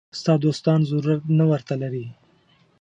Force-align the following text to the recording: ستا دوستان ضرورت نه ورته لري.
ستا 0.19 0.33
دوستان 0.45 0.79
ضرورت 0.89 1.23
نه 1.37 1.45
ورته 1.51 1.73
لري. 1.81 2.05